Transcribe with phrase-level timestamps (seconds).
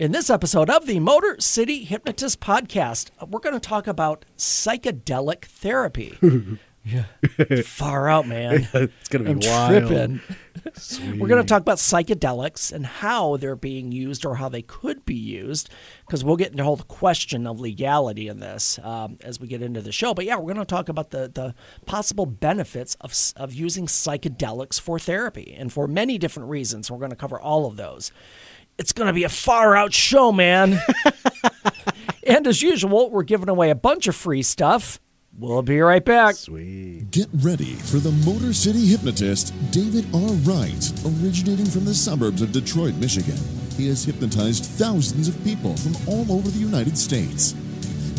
[0.00, 5.44] In this episode of the Motor City Hypnotist Podcast, we're going to talk about psychedelic
[5.44, 6.16] therapy.
[6.86, 7.04] yeah.
[7.62, 8.66] Far out, man.
[8.72, 9.88] it's gonna be I'm wild.
[9.88, 11.18] tripping.
[11.18, 15.04] We're going to talk about psychedelics and how they're being used or how they could
[15.04, 15.68] be used,
[16.06, 19.60] because we'll get into the whole question of legality in this um, as we get
[19.60, 20.14] into the show.
[20.14, 21.54] But yeah, we're going to talk about the, the
[21.84, 26.90] possible benefits of, of using psychedelics for therapy and for many different reasons.
[26.90, 28.12] We're going to cover all of those.
[28.80, 30.80] It's going to be a far out show, man.
[32.26, 34.98] and as usual, we're giving away a bunch of free stuff.
[35.38, 36.36] We'll be right back.
[36.36, 37.10] Sweet.
[37.10, 40.32] Get ready for the Motor City hypnotist, David R.
[40.48, 43.36] Wright, originating from the suburbs of Detroit, Michigan.
[43.76, 47.52] He has hypnotized thousands of people from all over the United States.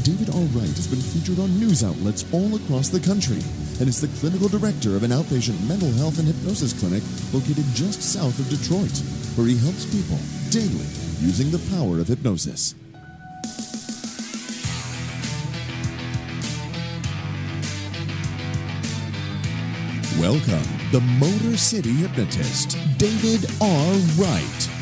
[0.03, 0.45] David R.
[0.53, 3.41] Wright has been featured on news outlets all across the country
[3.81, 7.01] and is the clinical director of an outpatient mental health and hypnosis clinic
[7.33, 8.93] located just south of Detroit,
[9.35, 10.17] where he helps people
[10.49, 10.87] daily
[11.19, 12.75] using the power of hypnosis.
[20.19, 23.93] Welcome, the Motor City hypnotist, David R.
[24.17, 24.80] Wright.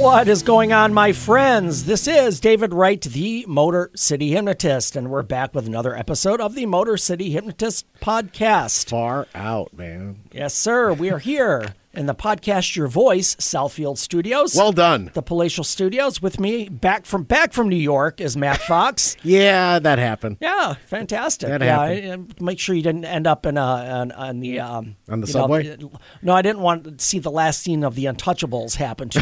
[0.00, 1.84] What is going on, my friends?
[1.84, 6.54] This is David Wright, the Motor City Hypnotist, and we're back with another episode of
[6.54, 8.88] the Motor City Hypnotist podcast.
[8.88, 10.20] Far out, man.
[10.32, 10.94] Yes, sir.
[10.94, 14.54] We are here in the podcast Your Voice Southfield Studios.
[14.54, 15.10] Well done.
[15.14, 16.22] the Palatial Studios.
[16.22, 19.16] With me back from back from New York is Matt Fox.
[19.30, 20.38] Yeah, that happened.
[20.40, 21.48] Yeah, fantastic.
[21.48, 22.04] That yeah, happened.
[22.06, 25.26] and make sure you didn't end up in a on, on the um, On the
[25.26, 25.70] you know, subway?
[25.72, 25.76] Uh,
[26.22, 29.20] no, I didn't want to see the last scene of the Untouchables happen to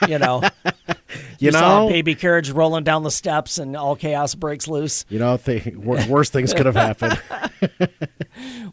[0.00, 0.08] you.
[0.08, 0.42] you know,
[1.38, 5.04] You saw know, a baby carriage rolling down the steps and all chaos breaks loose,
[5.08, 7.20] you know, th- worse things could have happened.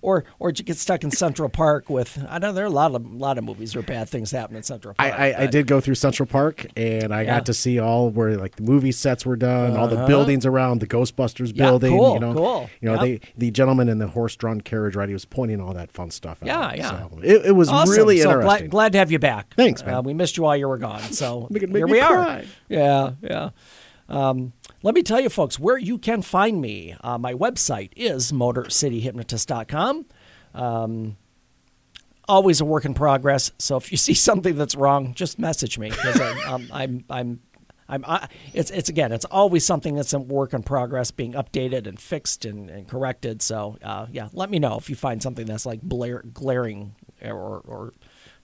[0.01, 2.23] or or you get stuck in Central Park with.
[2.29, 4.63] I know there are a lot of lot of movies where bad things happen in
[4.63, 5.11] Central Park.
[5.13, 7.29] I, I but- did go through Central Park, and I Yeah.
[7.31, 7.37] Uh-huh.
[7.39, 10.79] got to see all where like the movie sets were done, all the buildings around
[10.79, 11.91] the Ghostbusters Yeah, building.
[11.97, 12.69] cool, you know, cool.
[12.81, 13.21] You know, Yep.
[13.21, 16.41] they the gentleman in the horse-drawn carriage ride, he was pointing all that fun stuff
[16.43, 16.47] out.
[16.47, 16.89] Yeah, yeah.
[17.09, 17.95] So it, it was Awesome.
[17.95, 18.47] really so interesting.
[18.61, 19.53] Glad, glad to have you back.
[19.55, 19.95] Thanks, man.
[19.95, 21.01] Uh, we missed you while you were gone.
[21.01, 22.07] So here we cry.
[22.07, 22.30] are.
[22.69, 23.49] Yeah, yeah.
[24.09, 24.53] Um,
[24.83, 26.95] let me tell you, folks, where you can find me.
[27.01, 30.05] Uh, my website is motorcityhypnotist.com.
[30.53, 31.17] Um,
[32.27, 33.51] always a work in progress.
[33.57, 37.39] So if you see something that's wrong, just message me because um, I'm I'm
[37.87, 41.87] I'm I, it's it's again it's always something that's a work in progress being updated
[41.87, 43.41] and fixed and, and corrected.
[43.41, 47.61] So uh, yeah, let me know if you find something that's like blare, glaring or
[47.65, 47.93] or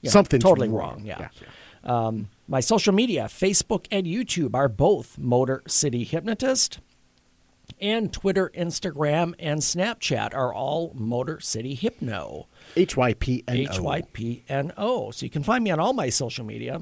[0.02, 0.98] you know, Something's totally wrong.
[0.98, 1.06] wrong.
[1.06, 1.30] Yeah.
[1.42, 6.80] Yeah, Um, my social media, Facebook and YouTube, are both Motor City Hypnotist.
[7.81, 12.47] And Twitter, Instagram, and Snapchat are all Motor City Hypno.
[12.78, 13.84] H Y P N H O.
[13.84, 15.12] Y P N O.
[15.12, 16.81] So you can find me on all my social media.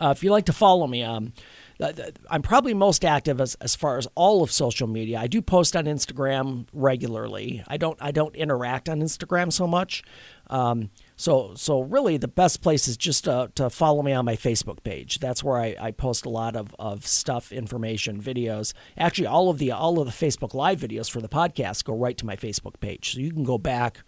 [0.00, 1.32] Uh, if you like to follow me, um,
[1.78, 5.18] th- I'm probably most active as, as far as all of social media.
[5.18, 7.62] I do post on Instagram regularly.
[7.66, 10.02] I don't I don't interact on Instagram so much.
[10.48, 14.36] Um, so so really the best place is just to, to follow me on my
[14.36, 15.18] Facebook page.
[15.18, 18.72] That's where I, I post a lot of, of stuff, information, videos.
[18.96, 22.16] Actually, all of the all of the Facebook live videos for the podcast go right
[22.16, 23.12] to my Facebook page.
[23.12, 23.98] So you can go back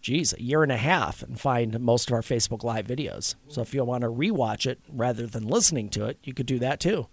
[0.00, 3.34] geez, a year and a half and find most of our Facebook Live videos.
[3.48, 6.58] So if you want to rewatch it rather than listening to it, you could do
[6.58, 7.06] that too.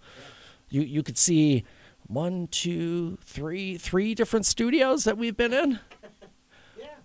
[0.68, 1.64] You you could see
[2.08, 5.78] one, two, three, three different studios that we've been in.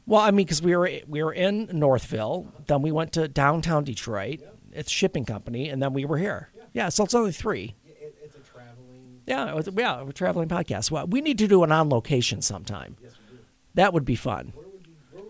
[0.06, 3.84] Well, I mean, because we were we were in Northville, then we went to downtown
[3.84, 4.42] Detroit.
[4.72, 6.50] It's a shipping company, and then we were here.
[6.74, 7.76] Yeah, so it's only three.
[7.86, 9.22] it's a traveling.
[9.28, 10.90] Yeah, it was, yeah, we're a traveling podcast.
[10.92, 12.98] Well, we need to do an on location sometime.
[13.02, 13.44] Yes, we do.
[13.76, 14.52] That would be fun.
[14.56, 14.86] Where would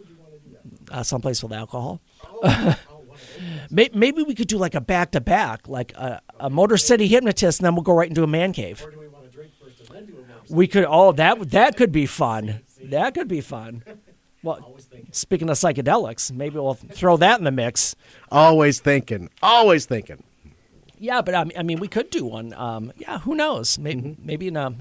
[0.07, 0.31] you want
[0.85, 0.97] to go?
[0.99, 2.01] Uh, someplace with alcohol.
[3.69, 7.07] May- Maybe we could do like a back to back, like a, a Motor City
[7.07, 8.85] hypnotist, and then we'll go right into a man cave.
[10.49, 10.85] We could.
[10.87, 12.61] Oh, that that could be fun.
[12.83, 13.83] That could be fun.
[14.43, 14.77] Well,
[15.11, 17.95] speaking of psychedelics, maybe we'll throw that in the mix.
[18.29, 19.29] Always thinking.
[19.41, 20.21] Always thinking.
[20.99, 22.53] Yeah, but I mean, I mean, we could do one.
[22.53, 23.79] Um, yeah, who knows?
[23.79, 24.75] Maybe, maybe in a.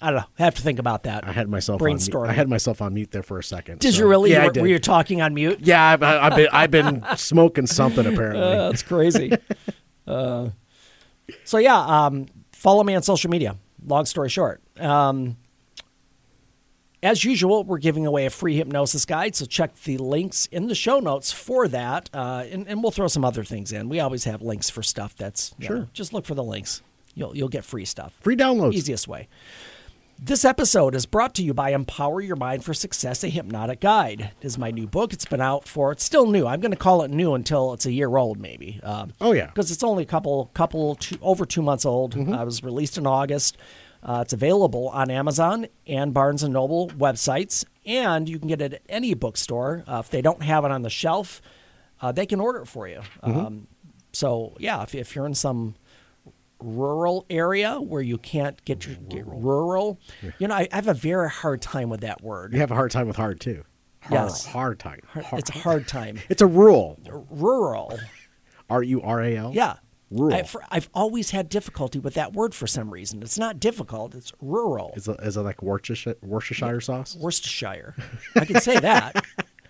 [0.00, 0.26] I don't know.
[0.38, 1.22] Have to think about that.
[1.22, 1.30] Mm-hmm.
[1.30, 2.14] I had myself on mute.
[2.16, 3.78] I had myself on mute there for a second.
[3.80, 4.32] Did so- you really?
[4.32, 4.60] Yeah, were, I did.
[4.60, 5.60] were you talking on mute?
[5.60, 8.42] Yeah, I've, I've been I've been smoking something apparently.
[8.42, 9.32] Uh, that's crazy.
[10.06, 10.48] uh,
[11.44, 13.56] so yeah, um, follow me on social media.
[13.86, 15.36] Long story short, um,
[17.02, 19.34] as usual, we're giving away a free hypnosis guide.
[19.34, 23.08] So check the links in the show notes for that, uh, and, and we'll throw
[23.08, 23.88] some other things in.
[23.88, 25.76] We always have links for stuff that's Sure.
[25.78, 26.82] know, just look for the links.
[27.14, 28.14] You'll you'll get free stuff.
[28.22, 28.74] Free downloads.
[28.74, 29.28] Easiest way.
[30.24, 34.30] This episode is brought to you by Empower Your Mind for Success, a hypnotic guide.
[34.40, 35.12] It is my new book.
[35.12, 36.46] It's been out for, it's still new.
[36.46, 38.78] I'm going to call it new until it's a year old, maybe.
[38.84, 39.46] Um, Oh, yeah.
[39.46, 42.16] Because it's only a couple, couple, two, over two months old.
[42.16, 43.56] Uh, it was released in August.
[44.02, 48.72] Uh, it's available on Amazon and Barnes and Noble websites, and you can get it
[48.74, 49.84] at any bookstore.
[49.86, 51.40] Uh, if they don't have it on the shelf,
[52.00, 53.00] uh, they can order it for you.
[53.22, 53.68] Um,
[54.12, 55.76] so yeah, if, if you're in some
[56.60, 59.98] rural area where you can't get your get rural,
[60.38, 62.52] you know, I, I have a very hard time with that word.
[62.52, 63.64] You have a hard time with hard too.
[64.00, 64.46] Hard, Yes.
[64.46, 65.00] hard time.
[65.08, 66.18] Hard- It's a hard time.
[66.28, 66.98] It's a rural.
[67.30, 67.98] rural,
[68.70, 69.52] R U R A L.
[69.54, 69.74] yeah.
[70.12, 70.36] Rural.
[70.36, 73.22] I've, I've always had difficulty with that word for some reason.
[73.22, 74.14] It's not difficult.
[74.14, 74.92] It's rural.
[74.94, 77.16] Is it, is it like Worcestershire, Worcestershire sauce?
[77.16, 77.94] Worcestershire.
[78.36, 79.24] I can say that.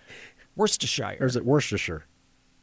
[0.55, 1.17] Worcestershire.
[1.19, 2.05] Or is it Worcestershire?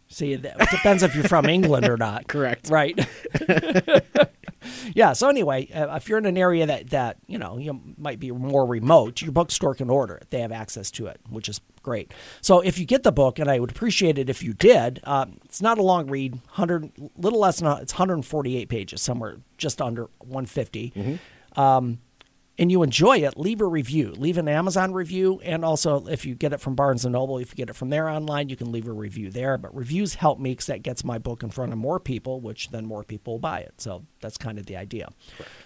[0.09, 2.27] See, that it depends if you're from England or not.
[2.29, 2.69] Correct.
[2.69, 2.99] Right.
[4.95, 5.12] yeah.
[5.12, 8.31] So anyway, uh, if you're in an area that that you know you might be
[8.31, 10.29] more remote, your bookstore can order it.
[10.31, 12.12] They have access to it, which is great.
[12.41, 15.01] So if you get the book, and I would appreciate it if you did.
[15.05, 16.39] Um, it's not a long read.
[16.49, 20.93] Hundred, little less than it's 148 pages, somewhere just under 150
[22.58, 24.12] and you enjoy it, leave a review.
[24.12, 27.52] Leave an Amazon review, and also if you get it from Barnes and Noble, if
[27.52, 29.56] you get it from there online, you can leave a review there.
[29.56, 32.70] But reviews help me because that gets my book in front of more people, which
[32.70, 33.75] then more people will buy it.
[33.81, 35.08] So that's kind of the idea.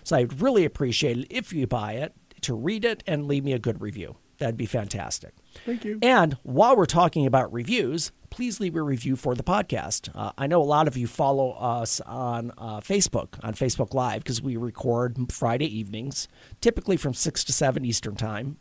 [0.04, 3.52] So I'd really appreciate it if you buy it to read it and leave me
[3.52, 4.16] a good review.
[4.44, 5.32] That'd be fantastic.
[5.64, 5.98] Thank you.
[6.02, 10.10] And while we're talking about reviews, please leave a review for the podcast.
[10.14, 14.22] Uh, I know a lot of you follow us on uh, Facebook, on Facebook Live,
[14.22, 16.28] because we record Friday evenings,
[16.60, 18.58] typically from 6 to 7 Eastern Time.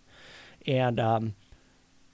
[0.66, 1.36] And, um,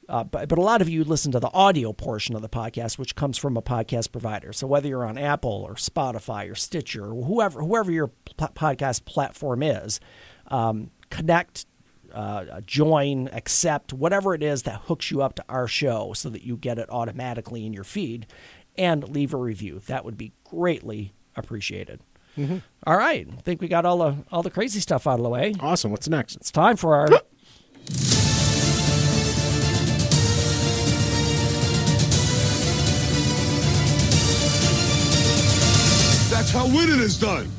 [0.08, 2.98] uh, but, but a lot of you listen to the audio portion of the podcast,
[2.98, 4.52] which comes from a podcast provider.
[4.52, 9.06] So whether you're on Apple or Spotify or Stitcher or whoever, whoever your pl- podcast
[9.06, 10.00] platform is,
[10.48, 11.68] um, connect
[12.14, 16.44] uh, join, accept, whatever it is that hooks you up to our show so that
[16.44, 18.28] you get it automatically in your feed
[18.78, 19.82] and leave a review.
[19.88, 22.02] That would be greatly appreciated.
[22.88, 23.28] All right.
[23.30, 25.54] I think we got all the all the crazy stuff out of the way.
[25.60, 25.92] Awesome.
[25.92, 26.38] What's next?
[26.38, 27.10] It's time for our
[36.30, 37.52] That's how winning is done.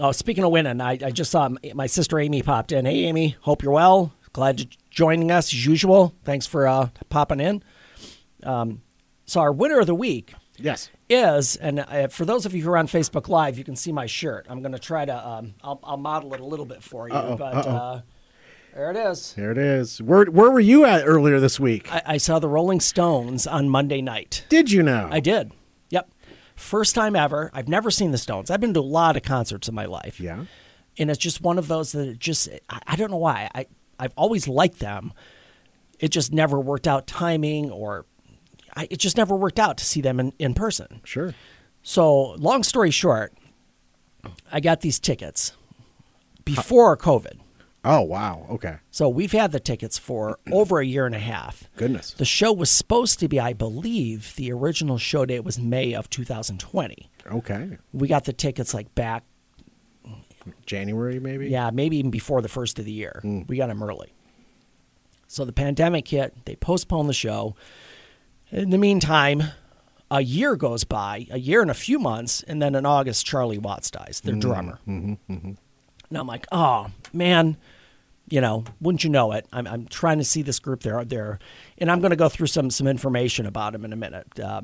[0.00, 2.84] Oh, speaking of winning, I, I just saw my sister Amy popped in.
[2.84, 4.12] Hey, Amy, hope you're well.
[4.34, 6.14] Glad you're joining us as usual.
[6.24, 7.62] Thanks for uh, popping in.
[8.42, 8.82] Um,
[9.24, 10.90] so our winner of the week Yes.
[11.08, 13.90] is, and uh, for those of you who are on Facebook Live, you can see
[13.90, 14.46] my shirt.
[14.50, 17.14] I'm going to try to, um, I'll, I'll model it a little bit for you,
[17.14, 17.70] Uh-oh, but uh-oh.
[17.76, 18.00] uh,
[18.74, 19.32] there it is.
[19.32, 20.02] There it is.
[20.02, 21.90] Where Where were you at earlier this week?
[21.90, 24.44] I, I saw the Rolling Stones on Monday night.
[24.50, 25.08] Did you know?
[25.10, 25.52] I did.
[26.56, 27.50] First time ever.
[27.54, 28.50] I've never seen the Stones.
[28.50, 30.18] I've been to a lot of concerts in my life.
[30.18, 30.46] Yeah.
[30.98, 33.66] and it's just one of those that it just I, I don't know why I
[33.98, 35.12] I've always liked them.
[35.98, 38.06] It just never worked out timing or
[38.74, 41.00] I, it just never worked out to see them in, in person.
[41.04, 41.34] Sure.
[41.82, 43.32] So long story short,
[44.52, 45.52] I got these tickets
[46.44, 47.38] before COVID.
[47.88, 48.46] Oh wow.
[48.50, 48.78] Okay.
[48.90, 51.70] So we've had the tickets for over a year and a half.
[51.76, 52.10] Goodness.
[52.10, 56.10] The show was supposed to be, I believe, the original show date was May of
[56.10, 57.10] 2020.
[57.32, 57.78] Okay.
[57.92, 59.22] We got the tickets like back
[60.66, 61.48] January maybe.
[61.48, 63.20] Yeah, maybe even before the first of the year.
[63.22, 63.42] Hmm.
[63.46, 64.12] We got them early.
[65.28, 66.44] So the pandemic hit.
[66.44, 67.54] They postponed the show.
[68.50, 69.44] In the meantime,
[70.10, 73.58] a year goes by, a year and a few months, and then in August, Charlie
[73.58, 74.40] Watts dies, their hmm.
[74.40, 74.80] drummer.
[74.88, 75.32] Mm-hmm.
[75.32, 75.52] mm-hmm,
[76.08, 77.56] And I'm like, oh man,
[78.28, 79.46] you know, wouldn't you know it?
[79.52, 81.38] I'm, I'm trying to see this group there, there,
[81.78, 84.38] and I'm going to go through some some information about him in a minute.
[84.38, 84.62] Uh,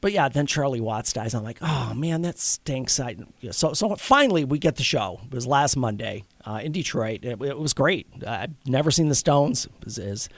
[0.00, 1.34] but yeah, then Charlie Watts dies.
[1.34, 3.00] I'm like, oh man, that stinks.
[3.00, 3.16] I,
[3.50, 5.20] so so finally we get the show.
[5.24, 7.24] It was last Monday uh, in Detroit.
[7.24, 8.06] It, it was great.
[8.26, 9.68] I've never seen the Stones.
[9.84, 10.28] Was- is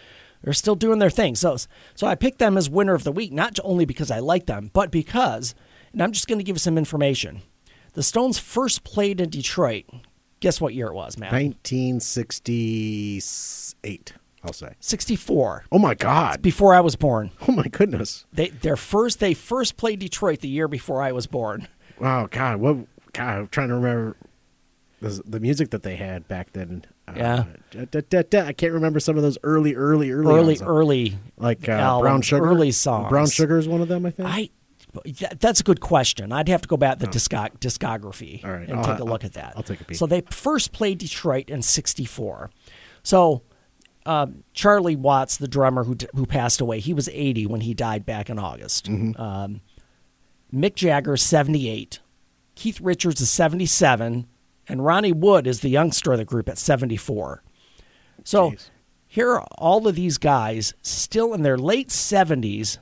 [0.43, 1.35] they're still doing their thing.
[1.35, 1.57] So
[1.95, 4.71] so I picked them as winner of the week, not only because I like them,
[4.73, 5.55] but because,
[5.93, 7.43] and I'm just going to give some information.
[7.95, 9.87] The Stones first played in Detroit.
[10.40, 11.33] Guess what year it was, man?
[11.33, 14.12] 1968.
[14.45, 14.75] I'll say.
[14.80, 15.64] 64.
[15.73, 16.42] Oh my God.
[16.42, 17.30] Before I was born.
[17.49, 18.25] Oh my goodness.
[18.33, 21.66] They their first they first played Detroit the year before I was born.
[22.00, 22.28] Wow.
[22.30, 22.59] God.
[22.61, 22.76] What?
[23.12, 23.38] God.
[23.38, 24.16] I'm trying to remember
[25.00, 26.85] the, the music that they had back then.
[27.09, 27.45] Uh, Yeah.
[27.90, 28.42] da, da, da.
[28.47, 32.23] I can't remember some of those early, early, early, Early early like uh, albums, Brown
[32.23, 32.47] Sugar.
[32.47, 33.09] early songs.
[33.09, 34.07] Brown Sugar is one of them.
[34.07, 34.28] I think.
[34.28, 34.50] I
[35.40, 36.33] that's a good question.
[36.33, 39.07] I'd have to go back to the discog- discography right, and I'll- take a I'll-
[39.07, 39.55] look at that.
[39.57, 39.97] I'll take a peek.
[39.97, 42.50] So they first played Detroit in '64.
[43.02, 43.43] So
[44.07, 47.75] um, Charlie Watts, the drummer who d- who passed away, he was 80 when he
[47.75, 48.87] died back in August.
[48.87, 49.21] Mm-hmm.
[49.21, 49.61] Um,
[50.52, 52.00] Mick Jagger, 78.
[52.55, 54.26] Keith Richards is 77,
[54.67, 57.43] and Ronnie Wood is the youngster of the group at 74.
[58.25, 58.71] So Jeez.
[59.07, 62.78] here are all of these guys still in their late 70s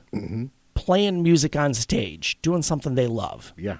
[0.87, 3.51] playing music on stage, doing something they love.
[3.57, 3.73] Yeah.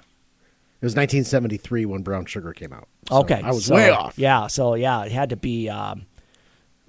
[0.80, 2.86] It was 1973 when Brown Sugar came out.
[3.08, 4.18] So Okay, I was so- way off.
[4.18, 5.70] Yeah, so yeah, it had to be.
[5.70, 6.04] Um,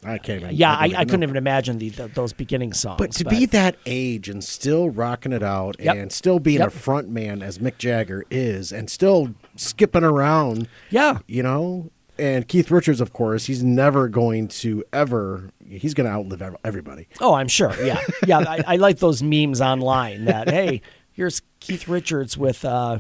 [0.04, 0.56] I can't even.
[0.56, 2.98] yeah, I, don't I couldn't even imagine the, the, those beginning songs.
[2.98, 5.96] But to be that age and still rocking it out Yep.
[5.96, 6.68] and still being Yep.
[6.68, 11.92] a front man as Mick Jagger is and still skipping around, yeah, you know?
[12.20, 17.08] And Keith Richards, of course, he's never going to ever, he's going to outlive everybody.
[17.22, 17.74] Oh, I'm sure.
[17.84, 18.40] Yeah, yeah.
[18.40, 20.82] I, I like those memes online that hey,
[21.14, 23.00] here's Keith Richards with uh,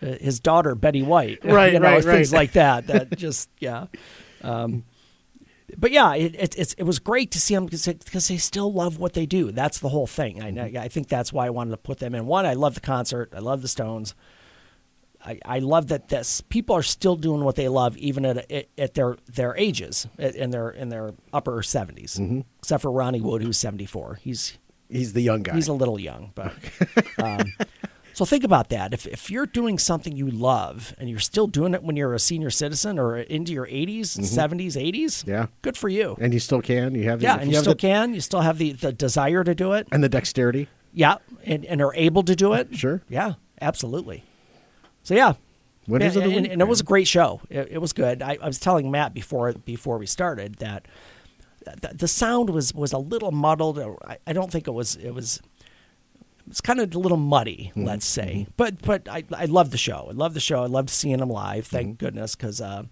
[0.00, 2.38] his daughter Betty White, Right, you know, right, things right.
[2.38, 2.86] like that.
[2.86, 3.86] That just yeah.
[4.42, 4.84] Um,
[5.76, 8.98] but yeah, it, it, it's it was great to see them because they still love
[8.98, 9.52] what they do.
[9.52, 10.42] That's the whole thing.
[10.42, 12.26] I, I think that's why I wanted to put them in.
[12.26, 13.32] One, I love the concert.
[13.34, 14.14] I love the Stones.
[15.24, 18.94] I, I love that this people are still doing what they love even at at,
[18.94, 22.40] their their ages in their in their upper 70s Mm-hmm.
[22.60, 24.58] except for Ronnie Wood who's 74 he's
[24.88, 25.54] He's the young guy.
[25.54, 26.52] he's a little young but
[27.22, 27.52] um,
[28.12, 31.74] so think about that if if you're doing something you love and you're still doing
[31.74, 35.30] it when you're a senior citizen or into your 80s 70s 80s Mm-hmm.
[35.30, 35.46] Yeah.
[35.62, 36.94] good for you and you still can.
[36.94, 38.92] You have the, yeah and you, have still the, can you still have the the
[38.92, 40.68] desire to do it And the dexterity.
[40.92, 43.02] yeah and, and are able to do it Sure.
[43.08, 44.24] yeah absolutely
[45.10, 45.34] so yeah
[45.88, 47.40] Winners and, of the and, week, and it was a great show.
[47.48, 48.22] It, it was good.
[48.22, 50.86] I, I was telling Matt before before we started that
[51.64, 53.78] the, the sound was was a little muddled.
[54.04, 55.40] I, I don't think it was it was
[56.48, 57.84] it's kind of a little muddy, Mm-hmm.
[57.86, 58.46] let's say.
[58.56, 60.06] But but I I love the show.
[60.10, 60.62] I love the show.
[60.62, 61.66] I loved seeing them live.
[61.66, 62.04] Thank Mm-hmm.
[62.04, 62.60] goodness because.
[62.60, 62.84] Uh,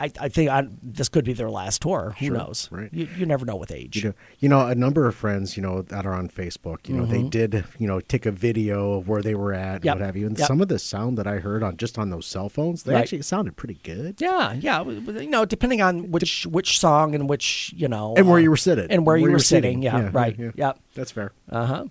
[0.00, 2.14] I, I think I, this could be their last tour.
[2.18, 2.68] Who Sure, knows?
[2.72, 2.88] right.
[2.92, 3.96] You, you never know with age.
[3.96, 6.96] You know, you know, a number of friends, you know, that are on Facebook, you
[6.96, 9.86] know, they did, you know, take a video of where they were at, and Mm-hmm.
[9.86, 9.96] Yep.
[9.98, 10.26] what have you.
[10.26, 10.46] And Yep.
[10.48, 13.02] some of the sound that I heard on just on those cell phones, they Right.
[13.02, 14.20] actually sounded pretty good.
[14.20, 14.82] Yeah, yeah.
[14.82, 18.50] You know, depending on which which song and which you know, And where uh, you
[18.50, 18.90] were sitting.
[18.90, 19.82] and where, you were sitting.
[19.82, 19.82] sitting.
[19.82, 20.36] Yeah, Yeah, right.
[20.38, 20.50] yeah.
[20.54, 20.78] Yep.
[20.94, 21.32] That's fair.
[21.50, 21.84] Uh huh.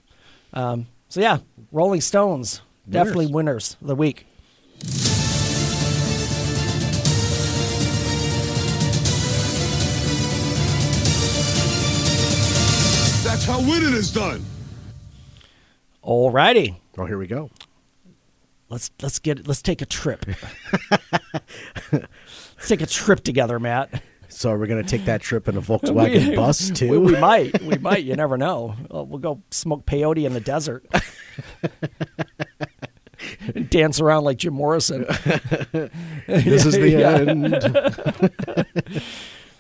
[0.54, 1.38] Um, so yeah,
[1.72, 4.26] Rolling Stones definitely winners of the week.
[13.50, 14.46] How winning is done.
[16.04, 17.50] Alrighty, Oh, here we go.
[18.70, 20.26] let's let's get let's take a trip.
[21.92, 24.02] let's take a trip together, Matt.
[24.28, 26.90] So we're going to take that trip in a Volkswagen bus, too?
[26.90, 28.04] We, we might, we might.
[28.04, 28.76] You never know.
[28.90, 30.86] Well, we'll go smoke peyote in the desert.
[33.70, 35.02] Dance around like Jim Morrison.
[36.28, 37.04] this is the
[38.94, 39.04] end.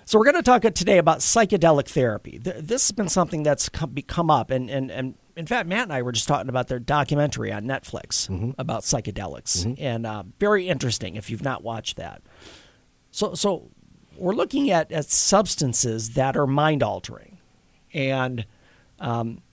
[0.09, 2.39] So we're going to talk today about psychedelic therapy.
[2.39, 6.01] This has been something that's come, up, and, and, and in fact, Matt and I
[6.01, 11.29] were just talking about their documentary on Netflix about psychedelics, and uh, very interesting if
[11.29, 12.23] you've not watched that.
[13.11, 13.69] So, so
[14.17, 17.37] we're looking at, at substances that are mind altering,
[17.93, 18.47] and
[18.99, 19.43] um,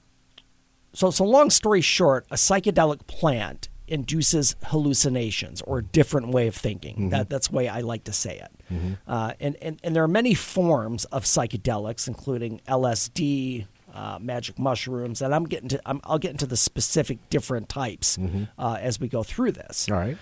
[0.94, 6.54] so so long story short, a psychedelic plant induces hallucinations or a different way of
[6.54, 7.10] thinking.
[7.10, 8.96] That that's the way I like to say it.
[9.06, 13.66] Uh, and, and and there are many forms of psychedelics, including LSD.
[13.94, 18.18] Uh, magic mushrooms, and I'm getting to I'm, I'll get into the specific different types
[18.58, 19.88] uh, as we go through this.
[19.90, 20.18] All right.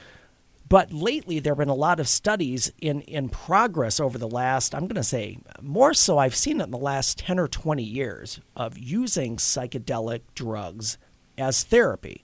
[0.69, 4.75] But lately, there have been a lot of studies in, in progress over the last,
[4.77, 7.83] I'm going to say, more so, I've seen it in the last 10 or 20
[7.83, 10.97] years of using psychedelic drugs
[11.37, 12.24] as therapy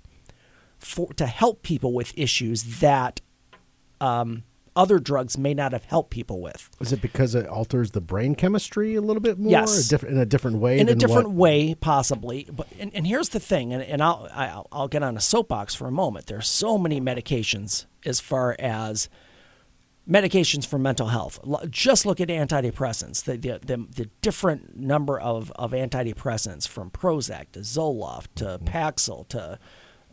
[0.80, 3.20] for, to help people with issues that
[4.00, 4.44] um,
[4.74, 6.70] other drugs may not have helped people with.
[6.80, 9.50] Is it because it alters the brain chemistry a little bit more?
[9.50, 9.86] Yes.
[9.86, 10.78] A diff- in a different way?
[10.78, 14.28] in a different what- way possibly but and, and here's the thing and, and I'll,
[14.32, 18.56] I'll i'll get on a soapbox for a moment there's so many medications as far
[18.58, 19.08] as
[20.08, 21.38] medications for mental health
[21.70, 27.50] just look at antidepressants the, the, the, the different number of, of antidepressants from prozac
[27.52, 28.64] to zoloft to Mm-hmm.
[28.66, 29.58] paxil to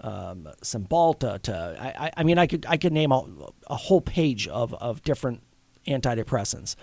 [0.01, 3.23] um, Cymbalta to I, I- mean I could I could name a,
[3.67, 5.41] a whole page of, of different
[5.87, 6.75] antidepressants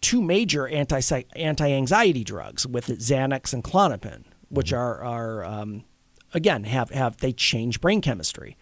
[0.00, 1.00] two major anti
[1.36, 5.84] anti anxiety drugs with Xanax and Klonopin, which are are um,
[6.32, 8.56] again have have they change brain chemistry.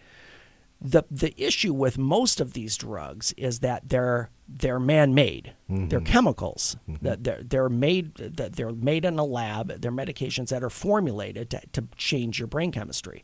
[0.81, 5.53] The the issue with most of these drugs is that they're they're man made.
[5.67, 6.11] They're mm-hmm.
[6.11, 7.05] chemicals mm-hmm.
[7.05, 9.81] that they're they're made that they're made in a lab.
[9.81, 13.23] They're medications that are formulated to, to change your brain chemistry.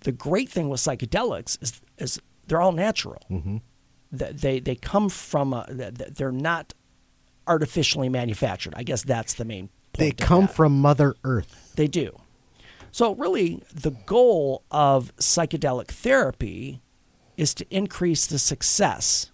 [0.00, 3.56] The great thing with psychedelics is is they're all natural mm-hmm.
[4.12, 6.74] that they they come from a, they're not
[7.46, 8.74] artificially manufactured.
[8.76, 10.16] I guess that's the main point.
[10.18, 11.72] They come from Mother Earth.
[11.76, 12.18] They do.
[12.92, 16.80] So really, the goal of psychedelic therapy
[17.36, 19.30] is to increase the success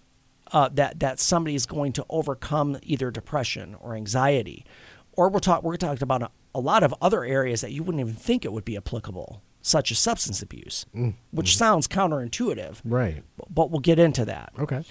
[0.51, 4.65] uh, that that somebody is going to overcome either depression or anxiety,
[5.13, 7.99] or we're talk we're talking about a, a lot of other areas that you wouldn't
[8.01, 10.85] even think it would be applicable, such as substance abuse,
[11.31, 13.23] which sounds counterintuitive, Right.
[13.53, 14.51] but we'll get into that.
[14.57, 14.83] Okay.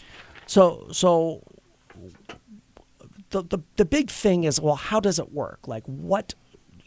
[0.47, 1.43] So so
[3.31, 5.67] the the the big thing is well how does it work?
[5.67, 6.35] Like what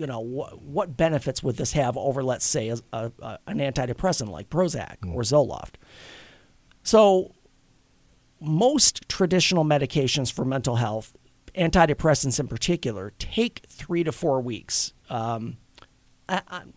[0.01, 3.59] you know what what benefits would this have over let's say a, a, a- an
[3.59, 5.75] antidepressant like Prozac or Zoloft?
[6.83, 7.35] So
[8.39, 11.15] most traditional medications for mental health,
[11.55, 14.93] antidepressants in particular, take three to four weeks.
[15.09, 15.57] Um,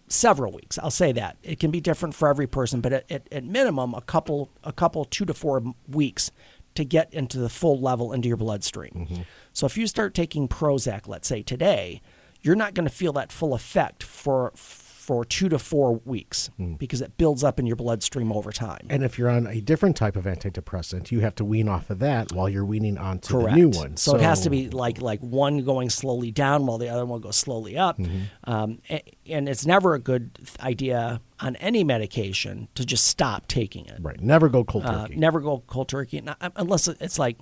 [0.09, 0.79] several weeks.
[0.79, 3.95] I'll say that it can be different for every person, but at, at, at minimum,
[3.95, 6.33] a couple, a couple, two to four weeks
[6.75, 9.25] to get into the full level into your bloodstream.
[9.53, 12.03] So if you start taking Prozac, let's say today,
[12.45, 16.49] you're not going to feel that full effect for for two to four weeks
[16.79, 18.87] because it builds up in your bloodstream over time.
[18.89, 21.99] And if you're on a different type of antidepressant, you have to wean off of
[21.99, 23.51] that while you're weaning onto Correct.
[23.51, 23.99] the new one.
[23.99, 27.21] So, it has to be like like one going slowly down while the other one
[27.21, 27.99] goes slowly up.
[27.99, 28.51] Mm-hmm.
[28.51, 33.85] Um, a- and it's never a good idea on any medication to just stop taking
[33.85, 33.99] it.
[34.01, 34.19] right.
[34.23, 37.37] Never go cold Uh, turkey never go cold turkey not, unless it's like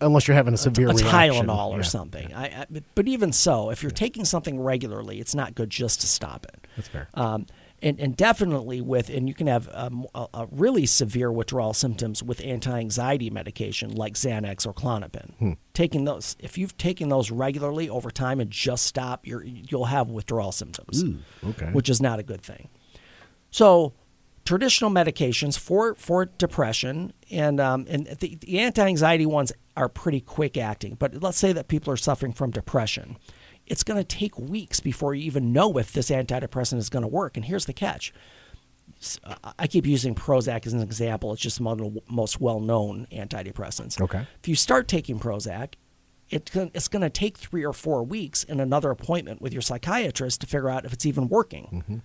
[0.00, 1.08] unless you're having a severe a reaction.
[1.46, 1.82] Tylenol or Yeah.
[1.82, 2.34] something.
[2.34, 6.06] I, I, but even so, if you're taking something regularly, it's not good just to
[6.06, 6.66] stop it.
[6.76, 7.08] That's fair.
[7.14, 7.46] Um,
[7.80, 12.22] and, and definitely with, and you can have um, a, a really severe withdrawal symptoms
[12.24, 15.34] with anti-anxiety medication like Xanax or Klonopin.
[15.38, 15.52] Hmm.
[15.74, 20.10] Taking those, if you've taken those regularly over time and just stop, you're, you'll have
[20.10, 21.04] withdrawal symptoms,
[21.46, 21.66] okay.
[21.66, 22.68] which is not a good thing.
[23.50, 23.92] So,
[24.48, 30.56] traditional medications for for depression and um, and the, the anti-anxiety ones are pretty quick
[30.56, 30.94] acting.
[30.94, 33.18] But let's say that people are suffering from depression,
[33.66, 37.08] it's going to take weeks before you even know if this antidepressant is going to
[37.08, 37.36] work.
[37.36, 38.10] And here's the catch.
[39.58, 41.30] I keep using Prozac as an example.
[41.34, 44.00] It's just one of the most well-known antidepressants.
[44.00, 44.26] Okay.
[44.42, 45.74] If you start taking Prozac,
[46.30, 50.40] it it's going to take three or four weeks and another appointment with your psychiatrist
[50.40, 52.02] to figure out if it's even working.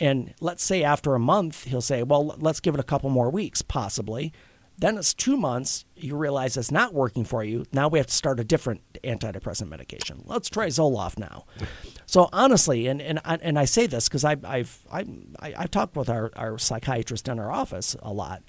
[0.00, 3.30] And let's say after a month, he'll say, well, let's give it a couple more
[3.30, 4.32] weeks, possibly.
[4.78, 5.84] Then it's two months.
[5.94, 7.66] You realize it's not working for you.
[7.70, 10.22] Now we have to start a different antidepressant medication.
[10.24, 11.44] Let's try Zoloft now.
[12.06, 15.04] So honestly, and and I, and I say this because I've I've I,
[15.40, 18.42] I've talked with our, our psychiatrist in our office a lot.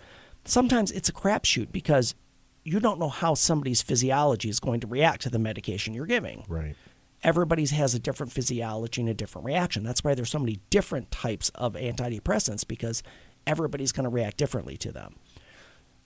[0.45, 2.15] Sometimes it's a crapshoot because
[2.63, 6.43] you don't know how somebody's physiology is going to react to the medication you're giving
[6.49, 6.75] right.
[7.23, 9.83] Everybody's has a different physiology and a different reaction.
[9.83, 13.03] That's why there's so many different types of antidepressants because
[13.45, 15.15] everybody's going to react differently to them.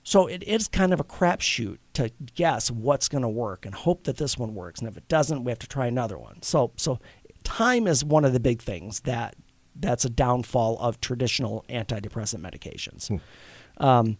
[0.02, 4.04] So it is kind of a crapshoot to guess what's going to work and hope
[4.04, 4.78] that this one works.
[4.78, 6.42] And if it doesn't, we have to try another one.
[6.42, 7.00] So so
[7.42, 9.34] time is one of the big things that
[9.74, 13.20] that's a downfall of traditional antidepressant medications.
[13.78, 14.18] Um,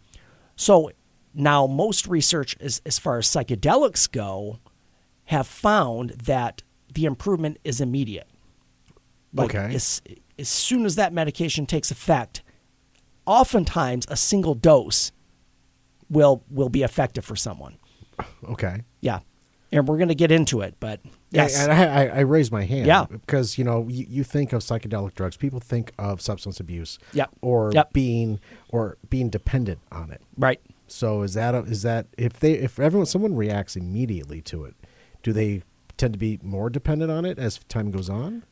[0.57, 0.91] so
[1.35, 4.59] now most research as, as far as psychedelics go
[5.27, 6.63] have found that
[6.97, 8.27] the improvement is immediate.
[9.33, 9.75] Like Okay.
[9.75, 10.03] as,
[10.39, 12.43] as soon as that medication takes effect,
[13.27, 15.13] oftentimes a single dose
[16.09, 17.77] will will be effective for someone.
[18.49, 18.83] Okay.
[19.01, 19.21] Yeah.
[19.73, 21.59] And we're going to get into it, but yes.
[21.59, 22.87] and I, I, I raised my hand.
[22.87, 23.05] Yeah.
[23.11, 26.99] Because, you know, you, you think of psychedelic drugs, people think of substance abuse.
[27.13, 27.31] Yep.
[27.43, 27.93] Or Yep.
[27.93, 30.23] being or being dependent on it.
[30.39, 30.61] right.
[30.89, 34.75] So is that a, is that if they if everyone someone reacts immediately to it,
[35.25, 35.63] do they
[35.97, 38.45] tend to be more dependent on it as time goes on?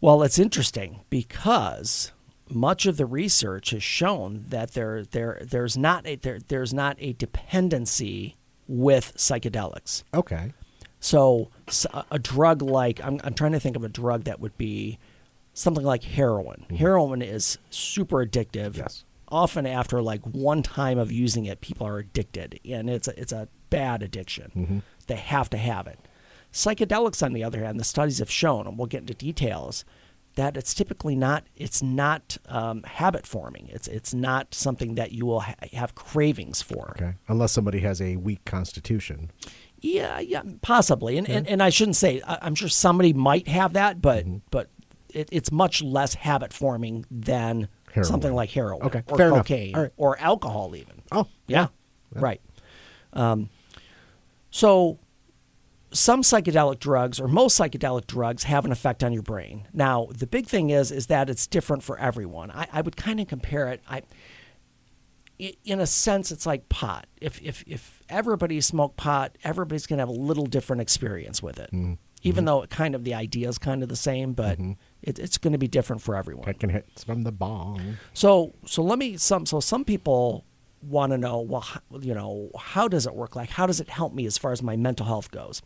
[0.00, 2.12] Well, it's interesting because
[2.48, 6.96] much of the research has shown that there there there's not a there, there's not
[6.98, 10.04] a dependency with psychedelics.
[10.14, 10.52] Okay.
[11.00, 11.50] So
[12.10, 14.98] a drug like I'm, I'm trying to think of a drug that would be
[15.54, 16.64] something like heroin.
[16.64, 16.76] Mm-hmm.
[16.76, 18.76] Heroin is super addictive.
[18.76, 19.04] Yes.
[19.28, 23.32] Often after like one time of using it, people are addicted, and it's a, it's
[23.32, 24.50] a bad addiction.
[24.56, 24.78] Mm-hmm.
[25.06, 25.98] They have to have it.
[26.52, 29.84] Psychedelics, on the other hand, the studies have shown, and we'll get into details,
[30.34, 33.68] that it's typically not it's not um, habit forming.
[33.68, 36.90] It's it's not something that you will ha- have cravings for.
[36.96, 37.14] Okay.
[37.28, 39.30] Unless somebody has a weak constitution.
[39.80, 41.18] Yeah, yeah, possibly.
[41.18, 42.20] And and, and I shouldn't say.
[42.26, 44.36] I, I'm sure somebody might have that, but Mm-hmm.
[44.50, 44.68] but
[45.12, 48.08] it, it's much less habit forming than Heroin.
[48.08, 49.90] something like heroin Okay, or fair cocaine right.
[49.96, 51.02] or alcohol, even.
[51.10, 51.66] Oh, Yeah,
[52.14, 52.40] right.
[53.12, 53.48] Um,
[54.52, 54.98] so
[55.92, 59.66] some psychedelic drugs or most psychedelic drugs have an effect on your brain.
[59.72, 62.50] Now, the big thing is is that it's different for everyone.
[62.50, 63.80] I, I would kind of compare it.
[63.88, 64.02] I
[65.40, 67.06] i- in a sense, it's like pot.
[67.20, 71.70] If if if everybody smoked pot, everybody's gonna have a little different experience with it.
[71.72, 71.94] Mm-hmm.
[72.22, 72.46] Even mm-hmm.
[72.46, 74.72] though it kind of the idea is kind of the same, but mm-hmm.
[75.02, 76.44] It, it's going to be different for everyone.
[76.44, 77.96] Pecking hits from the bong.
[78.12, 80.44] So so let me some so some people
[80.82, 81.66] want to know well
[82.00, 84.62] you know how does it work like how does it help me as far as
[84.62, 85.62] my mental health goes.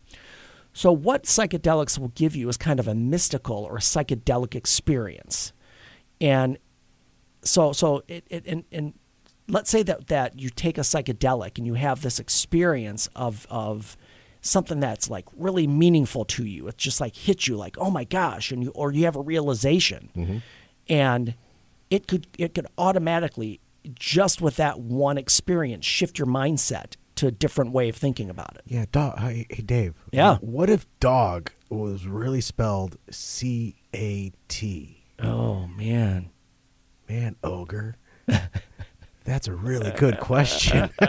[0.72, 5.52] So what psychedelics will give you is kind of a mystical or psychedelic experience.
[6.20, 6.58] And
[7.42, 8.94] so so it, it and, and
[9.48, 13.96] let's say that that you take a psychedelic and you have this experience of of
[14.40, 16.68] something that's like really meaningful to you.
[16.68, 19.22] It just like hits you like, oh my gosh, and you or you have a
[19.22, 20.10] realization.
[20.16, 20.38] Mm-hmm.
[20.88, 21.34] And
[21.88, 23.60] it could it could automatically
[23.94, 28.56] just with that one experience shift your mindset to a different way of thinking about
[28.56, 28.62] it.
[28.66, 29.18] Yeah, dog.
[29.18, 29.94] Hey, hey, Dave.
[30.12, 30.36] Yeah.
[30.38, 35.04] What if dog was really spelled C A T?
[35.20, 36.30] Oh man.
[37.08, 37.96] Man, ogre.
[39.24, 40.90] That's a really good question.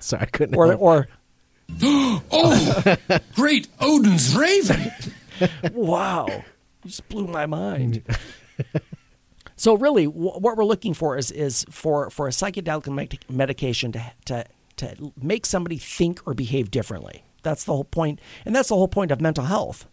[0.00, 0.56] Sorry, I couldn't.
[0.56, 0.80] Or help.
[0.80, 1.08] or
[1.82, 2.96] Oh,
[3.34, 4.90] great Odin's raven.
[5.72, 6.42] wow, you
[6.86, 8.02] just blew my mind.
[9.56, 13.92] So really, wh- what we're looking for is is for for a psychedelic medic- medication
[13.92, 14.44] to to
[14.76, 17.24] to make somebody think or behave differently.
[17.42, 19.86] That's the whole point, and that's the whole point of mental health,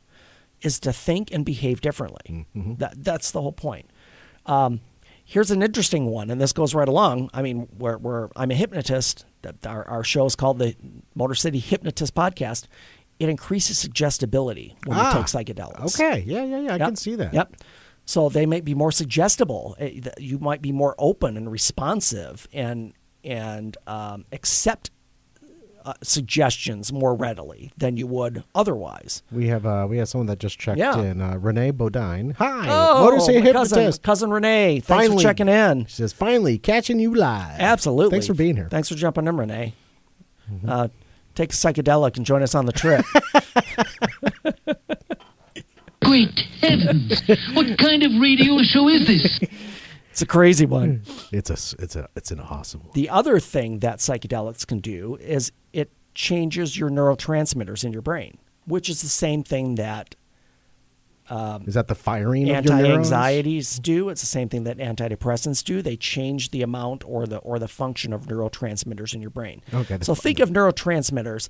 [0.62, 2.46] is to think and behave differently.
[2.56, 3.90] That that's the whole point.
[4.46, 4.82] Um,
[5.24, 7.30] here's an interesting one, and this goes right along.
[7.34, 9.26] I mean, where where I'm a hypnotist.
[9.44, 10.76] That our our show is called the
[11.16, 12.66] Motor City Hypnotist Podcast.
[13.20, 16.00] It increases suggestibility when Ah, you take psychedelics.
[16.00, 16.24] Okay.
[16.26, 16.70] Yeah, yeah, yeah.
[16.74, 16.88] I Yep.
[16.88, 17.34] can see that.
[17.34, 17.56] Yep.
[18.06, 19.76] So they might be more suggestible.
[19.80, 24.92] Eh, You might be more open and responsive, and and um, accept
[25.86, 29.22] uh, suggestions more readily than you would otherwise.
[29.32, 31.00] We have uh, we have someone that just checked Yeah.
[31.02, 31.22] in.
[31.22, 32.32] Uh, Renee Bodine.
[32.40, 32.68] Hi.
[32.70, 35.18] Oh, Motor City my cousin, cousin Renee, thanks Finally.
[35.24, 35.86] for checking in.
[35.86, 38.12] She says, "Finally catching you live." Absolutely.
[38.12, 38.68] Thanks for being here.
[38.70, 39.74] Thanks for jumping in, Renee.
[40.68, 40.90] Uh,
[41.36, 43.06] take a psychedelic and join us on the trip.
[46.04, 46.30] Great
[46.64, 47.22] heavens!
[47.54, 49.40] What kind of radio show is this?
[50.12, 51.02] it's a crazy one.
[51.06, 51.36] Hmm.
[51.36, 52.92] It's a s- it's a it's an awesome one.
[52.94, 58.38] The other thing that psychedelics can do is it changes your neurotransmitters in your brain,
[58.66, 60.16] which is the same thing that
[61.30, 64.10] um, Is that the firing of your anti-anxieties do.
[64.10, 65.82] It's the same thing that antidepressants do.
[65.82, 69.62] They change the amount or the or the function of neurotransmitters in your brain.
[69.74, 71.48] Okay, that's So think of neurotransmitters.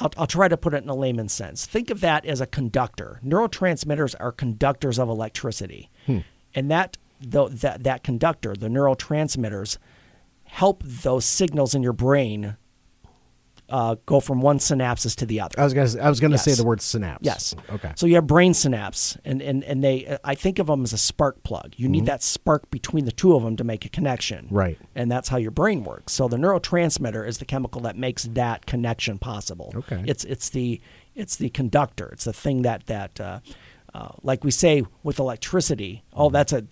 [0.00, 1.66] I'll, I'll try to put it in a layman's sense.
[1.66, 3.20] Think of that as a conductor.
[3.24, 6.18] Neurotransmitters are conductors of electricity, Hmm.
[6.54, 9.78] and that tho- that that conductor, the neurotransmitters,
[10.44, 12.56] help those signals in your brain
[13.68, 15.58] uh, go from one synapses to the other.
[15.60, 17.20] I was gonna I was gonna say the word synapse.
[17.24, 17.54] Yes.
[17.70, 17.92] Okay.
[17.96, 20.98] So you have brain synapse, and and and they I think of them as a
[20.98, 21.74] spark plug.
[21.76, 24.46] You need that spark between the two of them to make a connection.
[24.46, 24.56] Mm-hmm.
[24.56, 24.78] Right.
[24.94, 26.12] And that's how your brain works.
[26.14, 29.72] So the neurotransmitter is the chemical that makes that connection possible.
[29.74, 30.02] Okay.
[30.06, 30.80] It's it's the
[31.14, 32.08] it's the conductor.
[32.12, 33.20] It's the thing that that.
[33.20, 33.40] Uh,
[33.94, 36.20] uh, like we say with electricity, Mm-hmm.
[36.20, 36.62] oh, that's a,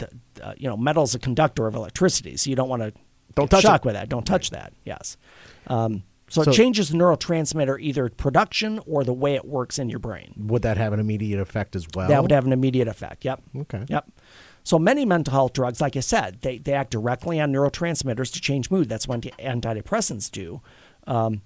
[0.43, 2.93] uh, you know, metal's a conductor of electricity, so you don't want to
[3.35, 3.85] Don't touch shock it.
[3.87, 4.11] with that.
[4.11, 4.75] Don't touch that.
[4.85, 5.17] Yes.
[5.67, 9.89] Um, so, So- it changes the neurotransmitter either production or the way it works in
[9.89, 10.35] your brain.
[10.37, 12.09] Would that have an immediate effect as well?
[12.09, 13.25] That would have an immediate effect.
[13.25, 13.43] Yep.
[13.57, 13.85] Okay.
[13.89, 14.11] Yep.
[14.65, 18.41] So many mental health drugs, like I said, they, they act directly on neurotransmitters to
[18.41, 18.89] change mood.
[18.89, 20.61] That's what antidepressants do.
[21.07, 21.43] Um,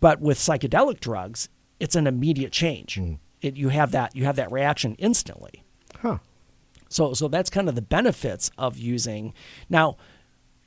[0.00, 3.00] but with psychedelic drugs, it's an immediate change.
[3.40, 5.62] It, you have that you have that reaction instantly.
[6.00, 6.18] Huh.
[6.88, 9.32] So so that's kind of the benefits of using
[9.68, 9.96] now.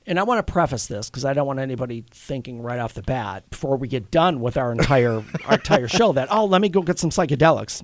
[0.09, 3.03] And I want to preface this because I don't want anybody thinking right off the
[3.03, 6.67] bat before we get done with our entire our entire show that oh let me
[6.69, 7.83] go get some psychedelics.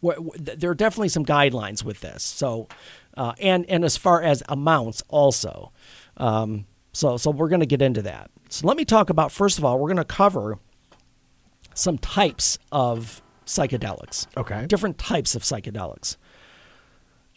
[0.00, 2.22] Wh- wh- th- There are definitely some guidelines with this.
[2.22, 2.68] So
[3.16, 5.72] uh, and and as far as amounts also.
[6.18, 8.30] Um, so so we're going to get into that.
[8.48, 10.58] So let me talk about first of all we're going to cover
[11.74, 14.66] some types of psychedelics Okay.
[14.66, 16.16] different types of psychedelics.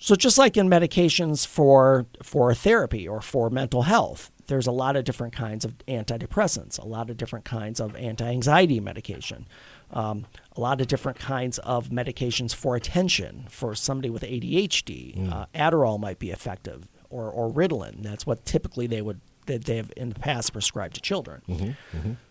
[0.04, 4.96] So just like in medications for for therapy or for mental health, there's a lot
[4.96, 9.48] of different kinds of antidepressants, a lot of different kinds of anti-anxiety medication,
[9.92, 10.26] um,
[10.58, 13.46] a lot of different kinds of medications for attention.
[13.48, 18.02] For somebody with ADHD, uh, Adderall might be effective, or or Ritalin.
[18.02, 21.76] That's what typically they would that they have in the past prescribed to children.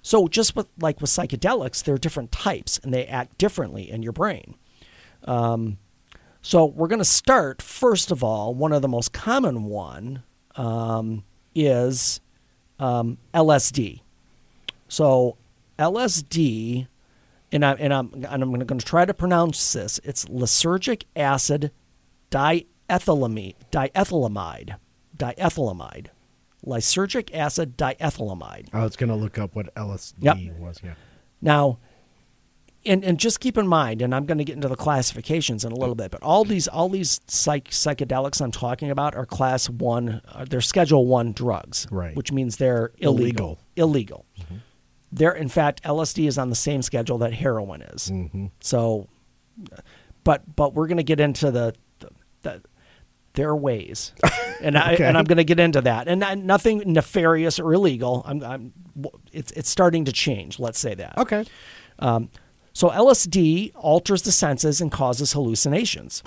[0.02, 4.02] So just with like with psychedelics, there are different types, and they act differently in
[4.02, 4.56] your brain.
[5.24, 5.78] Um,
[6.42, 8.55] so we're going to start first of all.
[8.55, 10.22] One of the most common one
[10.57, 11.24] um,
[11.55, 12.20] is
[12.79, 14.00] um, LSD.
[14.88, 15.37] So
[15.79, 16.87] LSD,
[17.53, 20.00] and I and I'm and I'm going to try to pronounce this.
[20.05, 21.70] It's lysergic acid
[22.31, 24.76] diethylamide, diethylamide,
[25.16, 26.07] diethylamide,
[26.64, 28.68] lysergic acid diethylamide.
[28.72, 30.59] I was gonna look up what LSD Yep.
[30.59, 30.81] was.
[30.83, 30.94] Yeah.
[31.40, 31.79] Now,
[32.86, 35.72] and and just keep in mind, and I'm going to get into the classifications in
[35.72, 39.68] a little bit, but all these all these psych, psychedelics I'm talking about are class
[39.68, 40.22] one.
[40.26, 42.16] Uh, they're Schedule One drugs, Right.
[42.16, 43.58] Which means they're illegal.
[43.76, 44.24] Illegal.
[44.40, 44.56] Mm-hmm.
[45.12, 48.10] They're in fact LSD is on the same schedule that heroin is.
[48.10, 48.46] Mm-hmm.
[48.60, 49.08] So,
[50.24, 52.08] but but we're going to get into the, the,
[52.42, 52.62] the
[53.34, 54.12] their ways,
[54.62, 55.04] and I Okay.
[55.04, 58.22] and I'm going to get into that, and I, nothing nefarious or illegal.
[58.26, 58.72] I'm, I'm
[59.32, 60.58] it's it's starting to change.
[60.58, 61.16] Let's say that.
[61.18, 61.44] Okay.
[61.98, 62.30] Um,
[62.72, 66.22] So LSD alters the senses and causes hallucinations.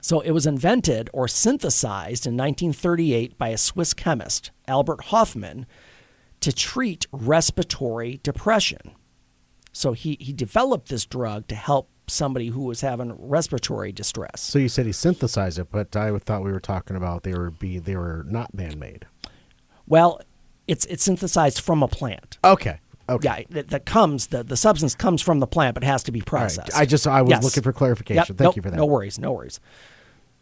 [0.00, 5.66] So it was invented or synthesized in 1938 by a Swiss chemist, Albert Hofmann,
[6.40, 8.92] to treat respiratory depression.
[9.72, 14.40] So he, he developed this drug to help somebody who was having respiratory distress.
[14.40, 17.50] So you said he synthesized it, but I thought we were talking about they were
[17.50, 19.06] be they were not man made.
[19.86, 20.20] Well,
[20.66, 22.38] it's it's synthesized from a plant.
[22.44, 22.80] Okay.
[23.08, 23.46] Okay.
[23.48, 26.20] Yeah, that, that comes the, the substance comes from the plant, but has to be
[26.20, 26.26] All right.
[26.42, 26.76] processed.
[26.76, 27.42] I just I was Yes.
[27.44, 28.16] looking for clarification.
[28.18, 28.76] Yep, Thank nope, you for that.
[28.76, 29.60] No worries, no worries.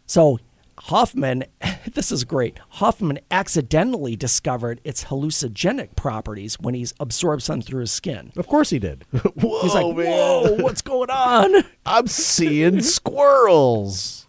[0.07, 0.39] So
[0.79, 1.45] Hofmann,
[1.95, 2.59] this is great.
[2.71, 8.33] Hofmann accidentally discovered its hallucinogenic properties when he absorbed some through his skin.
[8.37, 9.05] Of course he did.
[9.13, 10.07] Whoa, He's like, man.
[10.07, 14.27] "Whoa, what's going on?" I'm seeing squirrels.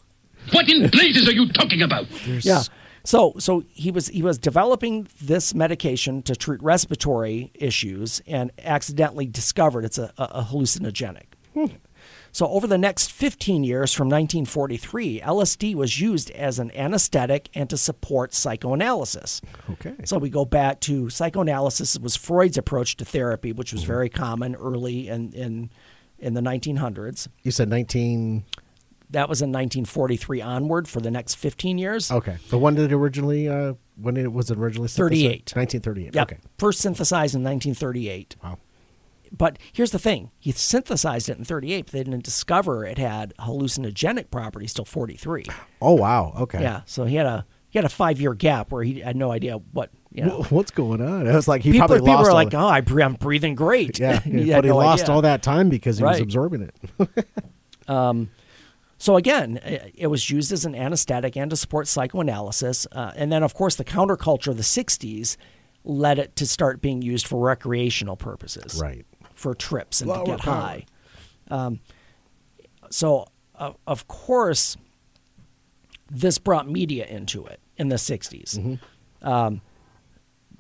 [0.54, 2.06] What in blazes are you talking about?
[2.26, 2.64] Yeah.
[3.08, 9.26] So so he was he was developing this medication to treat respiratory issues and accidentally
[9.26, 11.28] discovered it's a, a, hallucinogenic.
[12.34, 17.70] So over the next 15 years from 1943, LSD was used as an anesthetic and
[17.70, 19.40] to support psychoanalysis.
[19.72, 19.96] Okay.
[20.04, 23.94] So we go back to psychoanalysis it was Freud's approach to therapy, which was mm-hmm.
[23.94, 25.70] very common early in in
[26.20, 27.30] in the 1900s.
[27.44, 28.44] You said 19.
[29.10, 32.12] That was in 1943 onward for the next 15 years.
[32.12, 32.38] Okay.
[32.50, 33.48] The one that originally?
[33.48, 34.90] Uh, when it was originally?
[34.90, 35.52] synthesized?
[35.52, 35.56] 38.
[35.56, 36.16] 1938.
[36.16, 36.32] Yep.
[36.32, 36.38] Okay.
[36.58, 38.36] First synthesized in 1938.
[38.44, 38.58] Wow.
[39.32, 43.34] But here's the thing: he synthesized it in 38, but they didn't discover it had
[43.40, 45.46] hallucinogenic properties till 43.
[45.82, 46.34] Oh wow.
[46.38, 46.62] Okay.
[46.62, 49.32] Yeah, so he had a he had a five year gap where he had no
[49.32, 50.44] idea what you know.
[50.50, 51.28] What's going on?
[51.28, 53.14] It was like he people probably people lost are all like, the- "Oh, I, I'm
[53.16, 55.16] breathing great." yeah, he but he no lost idea.
[55.16, 57.28] all that time because he was absorbing it.
[58.98, 63.44] So again, it was used as an anesthetic and to support psychoanalysis, uh, and then
[63.44, 65.38] of course the counterculture of the '60s
[65.84, 68.80] led it to start being used for recreational purposes.
[68.82, 69.06] Right.
[69.34, 70.56] for trips and Flower to get power.
[70.56, 70.86] high.
[71.50, 71.80] Um,
[72.90, 74.78] so, uh, of course,
[76.10, 78.58] this brought media into it in the 60s.
[78.58, 79.28] Mm-hmm.
[79.28, 79.62] Um,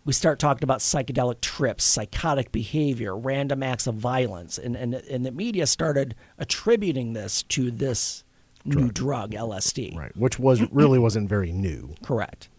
[0.05, 5.25] we start talking about psychedelic trips, psychotic behavior, random acts of violence, and, and, and
[5.25, 8.23] the media started attributing this to this
[8.65, 9.95] new drug, LSD.
[9.97, 10.15] right.
[10.15, 11.95] Which was really wasn't very new.
[12.03, 12.49] Correct.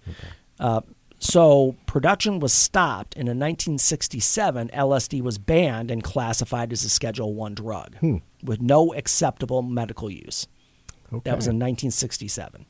[0.59, 0.81] Uh,
[1.21, 7.35] so production was stopped, and in 1967, LSD was banned and classified as a Schedule
[7.35, 7.97] One drug
[8.43, 10.47] with no acceptable medical use.
[11.13, 11.23] Okay.
[11.25, 12.67] That was in 1967,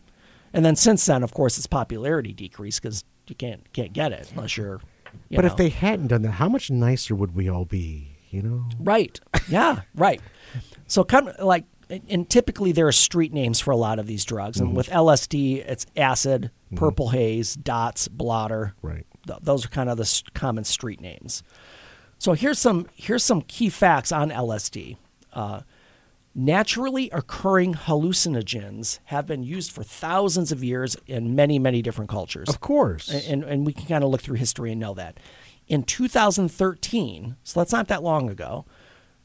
[0.54, 4.30] and then since then, of course, its popularity decreased because you can't can't get it
[4.34, 4.80] unless you're.
[5.28, 5.50] you but know.
[5.50, 8.16] if they hadn't done that, how much nicer would we all be?
[8.30, 8.68] You know.
[8.78, 9.18] Right.
[9.48, 9.80] Yeah.
[9.94, 10.20] right.
[10.86, 11.64] So kind of like,
[12.08, 15.58] and typically there are street names for a lot of these drugs, and with LSD,
[15.68, 18.74] it's acid, purple haze, dots, blotter.
[18.82, 19.06] Right.
[19.26, 21.42] Th- those are kind of the s- common street names.
[22.18, 24.96] So here's some here's some key facts on LSD.
[25.32, 25.60] Uh,
[26.34, 32.48] naturally occurring hallucinogens have been used for thousands of years in many many different cultures
[32.48, 33.08] Of course.
[33.28, 35.18] and, and we can kind of look through history and know that.
[35.66, 38.64] In 2013, so that's not that long ago,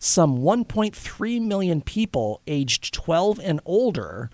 [0.04, 4.30] some 1.3 million people aged 12 and older,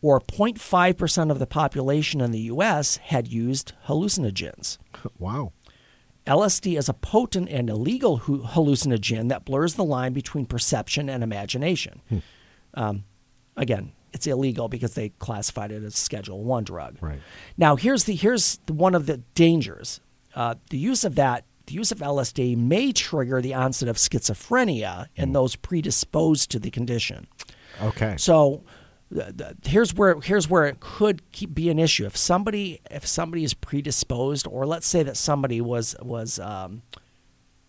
[0.00, 4.78] or 0.5% of the population in the U.S., had used hallucinogens.
[5.18, 5.52] wow.
[6.24, 12.00] LSD is a potent and illegal hallucinogen that blurs the line between perception and imagination.
[12.74, 13.02] Um,
[13.56, 16.96] again, it's illegal because they classified it as Schedule One drug.
[17.00, 17.18] Right.
[17.56, 20.00] Now, here's the here's the, one of the dangers.
[20.34, 25.06] Uh, the use of that, the use of LSD may trigger the onset of schizophrenia
[25.14, 27.26] in those predisposed to the condition.
[27.82, 28.16] Okay.
[28.18, 28.64] So
[29.14, 33.44] th- here's where here's where it could keep, be an issue if somebody if somebody
[33.44, 36.82] is predisposed, or let's say that somebody was was um,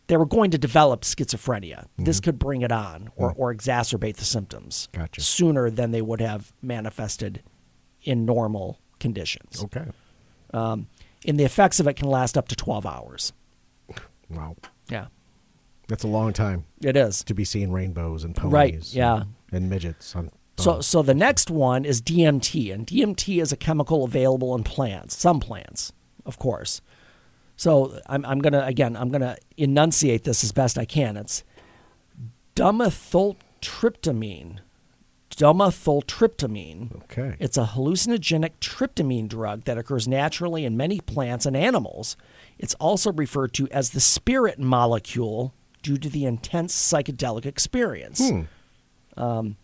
[0.08, 1.86] they were going to develop schizophrenia.
[1.98, 5.22] This could bring it on or, or exacerbate the symptoms Gotcha.
[5.22, 7.44] sooner than they would have manifested
[8.02, 9.64] in normal conditions.
[9.66, 9.86] okay.
[10.52, 10.88] Um,
[11.28, 13.34] and the effects of it can last up to 12 hours.
[14.30, 14.56] Wow.
[14.90, 15.08] Yeah,
[15.88, 17.24] That's a long time it is.
[17.26, 18.54] to be seeing rainbows and ponies.
[18.54, 19.24] Right, yeah.
[19.52, 20.32] And, midgets on.
[20.58, 25.18] So, so the next one is DMT, and DMT is a chemical available in plants,
[25.18, 25.94] some plants,
[26.26, 26.82] of course.
[27.56, 31.18] So I'm, I'm gonna again, I'm gonna enunciate this as best I can.
[31.18, 31.44] It's
[32.56, 34.60] dimethyltryptamine.
[35.32, 37.04] Dimethyltryptamine.
[37.04, 37.36] Okay.
[37.40, 42.18] It's a hallucinogenic tryptamine drug that occurs naturally in many plants and animals.
[42.60, 48.22] It's also referred to as the spirit molecule due to the intense psychedelic experience.
[49.18, 49.56] Um,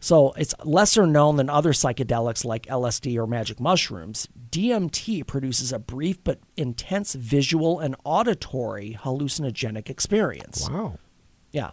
[0.00, 4.28] so it's lesser known than other psychedelics like LSD or magic mushrooms.
[4.50, 10.68] DMT produces a brief but intense visual and auditory hallucinogenic experience.
[10.70, 10.98] wow.
[11.52, 11.70] Yeah.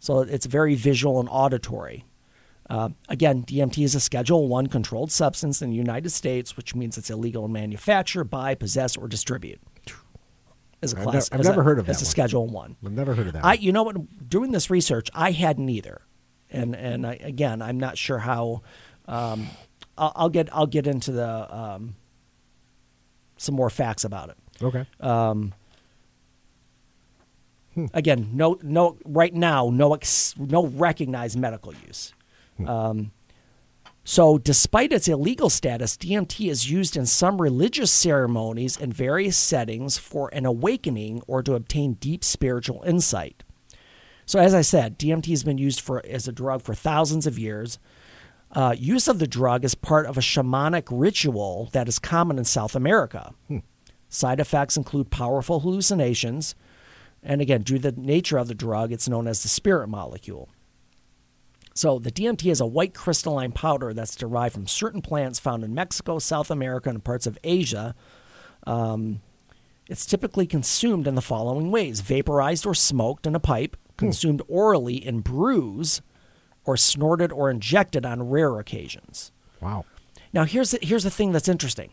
[0.00, 2.04] So it's very visual and auditory.
[2.70, 6.96] Uh, again, DMT is a Schedule One controlled substance in the United States, which means
[6.96, 9.60] it's illegal to manufacture, buy, possess, or distribute.
[10.80, 12.08] As a I've class, I've never a- heard of as that a.
[12.08, 12.76] Schedule One.
[12.84, 13.44] I've never heard of that.
[13.44, 14.28] I, you know what?
[14.28, 16.02] Doing this research, I hadn't either,
[16.50, 18.62] and and I, again, I'm not sure how.
[19.06, 19.48] Um,
[19.98, 21.94] I'll, I'll get I'll get into the um,
[23.36, 24.36] some more facts about it.
[24.62, 24.86] Okay.
[27.94, 28.98] Again, no, no.
[29.04, 32.12] Right now, no, ex, no recognized medical use.
[32.66, 33.12] Um,
[34.04, 39.96] so, despite its illegal status, DMT is used in some religious ceremonies in various settings
[39.96, 43.44] for an awakening or to obtain deep spiritual insight.
[44.26, 47.38] So, as I said, DMT has been used for as a drug for thousands of
[47.38, 47.78] years.
[48.50, 52.44] Uh, use of the drug is part of a shamanic ritual that is common in
[52.44, 53.34] South America.
[54.08, 56.54] Side effects include powerful hallucinations,
[57.22, 60.50] and again, due to the nature of the drug, it's known as the spirit molecule.
[61.74, 65.74] So, the DMT is a white crystalline powder that's derived from certain plants found in
[65.74, 67.94] Mexico, South America, and parts of Asia.
[68.66, 69.22] Um,
[69.88, 74.96] it's typically consumed in the following ways vaporized or smoked in a pipe, consumed orally
[74.96, 76.02] in brews,
[76.64, 79.32] or snorted or injected on rare occasions.
[79.60, 79.84] Wow.
[80.32, 81.92] Now, here's the, here's the thing that's interesting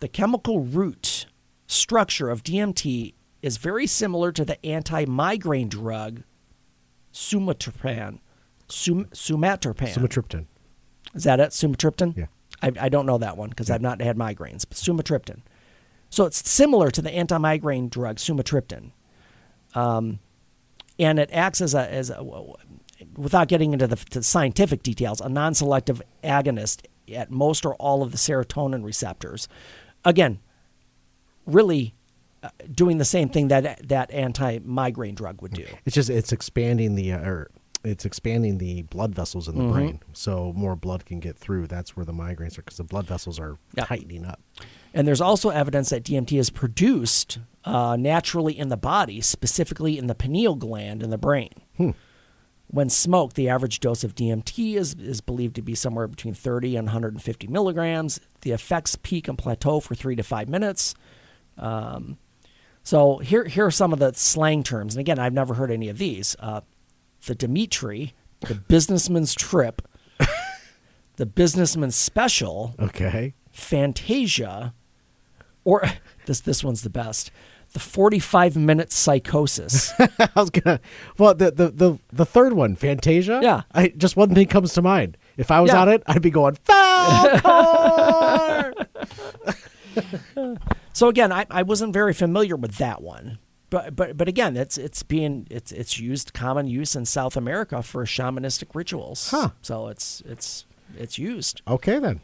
[0.00, 1.26] the chemical root
[1.66, 6.22] structure of DMT is very similar to the anti migraine drug
[7.12, 8.20] sumatriptan.
[8.68, 9.94] Sum, sumatriptan.
[9.94, 10.46] Sumatriptan.
[11.14, 11.50] Is that it?
[11.50, 12.16] Sumatriptan?
[12.16, 12.26] Yeah.
[12.62, 15.40] I, I don't know that one because I've not had migraines, but sumatriptan.
[16.10, 18.92] So it's similar to the anti migraine drug sumatriptan.
[19.74, 20.20] Um,
[20.98, 22.24] and it acts as a, as a,
[23.16, 28.02] without getting into the, the scientific details, a non selective agonist at most or all
[28.02, 29.48] of the serotonin receptors.
[30.04, 30.40] Again,
[31.44, 31.94] really
[32.42, 35.66] uh, doing the same thing that that anti migraine drug would do.
[35.84, 37.50] It's just it's expanding the uh, or
[37.88, 39.66] it's expanding the blood vessels in Mm-hmm.
[39.66, 41.66] the brain, so more blood can get through.
[41.66, 43.84] That's where the migraines are because the blood vessels are Yeah.
[43.84, 44.40] tightening up.
[44.94, 50.06] And there's also evidence that DMT is produced uh, naturally in the body, specifically in
[50.06, 51.50] the pineal gland in the brain.
[52.68, 56.74] When smoked, the average dose of DMT is, is believed to be somewhere between 30
[56.76, 58.18] and 150 milligrams.
[58.40, 60.94] The effects peak and plateau for three to five minutes.
[61.58, 62.18] Um,
[62.82, 64.94] so here, here are some of the slang terms.
[64.96, 66.34] And again, I've never heard any of these.
[66.40, 66.62] Uh,
[67.26, 69.82] the Dimitri, the businessman's trip,
[71.16, 73.34] the businessman's special, Okay.
[73.50, 74.74] Fantasia,
[75.64, 75.82] or
[76.26, 77.30] this this one's the best.
[77.72, 79.92] The 45 minute psychosis.
[80.00, 80.78] I was gonna.
[81.18, 83.40] Well, the the the, the third one, Fantasia.
[83.42, 83.62] Yeah.
[83.72, 85.16] I just one thing comes to mind.
[85.36, 85.80] If I was Yeah.
[85.82, 88.06] on it, I'd be going Falkor.
[90.92, 93.38] so again, I, I wasn't very familiar with that one.
[93.68, 97.82] But but but again, it's it's being it's it's used common use in South America
[97.82, 99.30] for shamanistic rituals.
[99.30, 99.50] Huh.
[99.62, 101.62] So it's it's it's used.
[101.66, 102.20] okay then.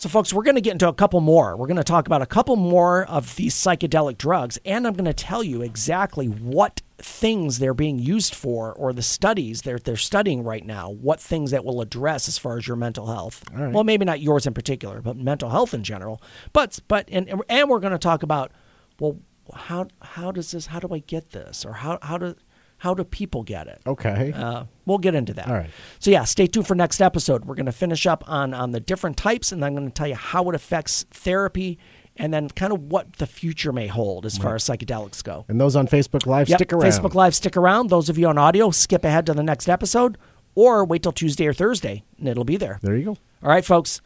[0.00, 1.58] So, folks, we're going to get into a couple more.
[1.58, 5.04] We're going to talk about a couple more of these psychedelic drugs, and I'm going
[5.04, 9.98] to tell you exactly what things they're being used for, or the studies they're they're
[9.98, 10.88] studying right now.
[10.88, 13.44] What things that will address as far as your mental health.
[13.52, 13.74] Right.
[13.74, 16.22] Well, maybe not yours in particular, but mental health in general.
[16.54, 18.52] But but and and we're going to talk about
[19.00, 19.18] well,
[19.54, 20.66] how how does this?
[20.66, 21.64] How do I get this?
[21.64, 22.34] Or how how do
[22.78, 23.80] how do people get it?
[23.86, 24.32] Okay.
[24.34, 25.48] Uh, we'll get into that.
[25.48, 25.70] All right.
[25.98, 27.44] So yeah, stay tuned for next episode.
[27.44, 30.08] We're going to finish up on on the different types, and I'm going to tell
[30.08, 31.78] you how it affects therapy,
[32.16, 35.44] and then kind of what the future may hold as far as psychedelics go.
[35.48, 36.82] and those on Facebook Live, Yep, stick around.
[36.90, 37.90] Facebook Live, stick around.
[37.90, 40.16] Those of you on audio, skip ahead to the next episode,
[40.54, 42.78] or wait till Tuesday or Thursday, and it'll be there.
[42.82, 43.10] There you go.
[43.42, 44.00] All right, folks.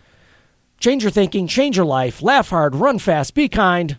[0.80, 3.98] Change your thinking, change your life, laugh hard, run fast, be kind.